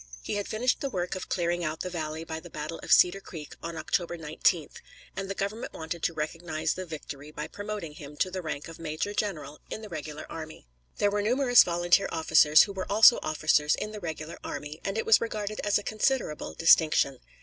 He 0.23 0.33
had 0.33 0.47
finished 0.47 0.81
the 0.81 0.89
work 0.89 1.13
of 1.13 1.29
clearing 1.29 1.63
out 1.63 1.81
the 1.81 1.89
valley 1.91 2.23
by 2.23 2.39
the 2.39 2.49
battle 2.49 2.79
of 2.81 2.91
Cedar 2.91 3.21
Creek 3.21 3.55
on 3.61 3.77
October 3.77 4.17
19th, 4.17 4.77
and 5.15 5.29
the 5.29 5.35
Government 5.35 5.73
wanted 5.73 6.01
to 6.01 6.13
recognize 6.15 6.73
the 6.73 6.87
victory 6.87 7.29
by 7.29 7.45
promoting 7.45 7.93
him 7.93 8.17
to 8.17 8.31
the 8.31 8.41
rank 8.41 8.67
of 8.67 8.79
major 8.79 9.13
general 9.13 9.59
in 9.69 9.83
the 9.83 9.89
regular 9.89 10.25
army. 10.27 10.67
There 10.97 11.11
were 11.11 11.21
numerous 11.21 11.61
volunteer 11.63 12.09
officers 12.11 12.63
who 12.63 12.73
were 12.73 12.91
also 12.91 13.19
officers 13.21 13.75
in 13.75 13.91
the 13.91 13.99
regular 13.99 14.39
army, 14.43 14.81
and 14.83 14.97
it 14.97 15.05
was 15.05 15.21
regarded 15.21 15.59
as 15.63 15.77
a 15.77 15.83
considerable 15.83 16.55
distinction. 16.55 17.19